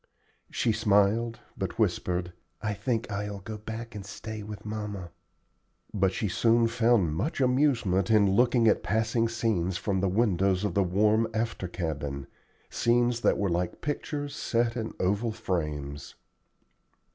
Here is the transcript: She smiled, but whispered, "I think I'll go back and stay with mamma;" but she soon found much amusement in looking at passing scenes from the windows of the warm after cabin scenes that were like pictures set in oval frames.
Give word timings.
She 0.49 0.71
smiled, 0.71 1.41
but 1.55 1.77
whispered, 1.77 2.33
"I 2.59 2.73
think 2.73 3.11
I'll 3.11 3.37
go 3.41 3.59
back 3.59 3.93
and 3.93 4.03
stay 4.03 4.41
with 4.41 4.65
mamma;" 4.65 5.11
but 5.93 6.11
she 6.11 6.27
soon 6.27 6.65
found 6.65 7.15
much 7.15 7.39
amusement 7.39 8.09
in 8.09 8.27
looking 8.31 8.67
at 8.67 8.81
passing 8.81 9.29
scenes 9.29 9.77
from 9.77 9.99
the 9.99 10.09
windows 10.09 10.63
of 10.63 10.73
the 10.73 10.81
warm 10.81 11.27
after 11.35 11.67
cabin 11.67 12.25
scenes 12.67 13.21
that 13.21 13.37
were 13.37 13.47
like 13.51 13.79
pictures 13.81 14.35
set 14.35 14.75
in 14.75 14.95
oval 14.99 15.31
frames. 15.31 16.15